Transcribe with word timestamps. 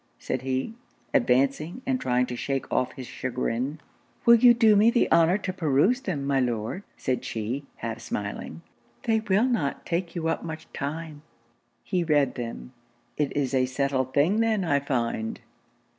said 0.17 0.41
he, 0.41 0.73
advancing 1.13 1.83
and 1.85 2.01
trying 2.01 2.25
to 2.25 2.35
shake 2.35 2.65
off 2.73 2.93
his 2.93 3.05
chagrin. 3.05 3.79
'Will 4.25 4.33
you 4.33 4.51
do 4.51 4.75
me 4.75 4.89
the 4.89 5.11
honour 5.11 5.37
to 5.37 5.53
peruse 5.53 6.01
them, 6.01 6.25
my 6.25 6.39
Lord?' 6.39 6.81
said 6.97 7.23
she, 7.23 7.65
half 7.75 7.99
smiling. 7.99 8.63
'They 9.03 9.19
will 9.29 9.45
not 9.45 9.85
take 9.85 10.15
you 10.15 10.27
up 10.27 10.43
much 10.43 10.65
time.' 10.73 11.21
He 11.83 12.03
read 12.03 12.33
them. 12.33 12.73
'It 13.15 13.37
is 13.37 13.53
a 13.53 13.67
settled 13.67 14.11
thing 14.15 14.39
then 14.39 14.63
I 14.63 14.79
find. 14.79 15.39